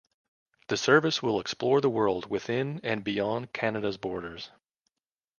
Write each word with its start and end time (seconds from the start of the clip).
The 0.69 0.77
service 0.77 1.21
will 1.21 1.39
explore 1.39 1.79
the 1.79 1.87
world 1.91 2.27
within 2.27 2.81
and 2.83 3.03
beyond 3.03 3.53
Canada's 3.53 3.97
borders. 3.97 4.49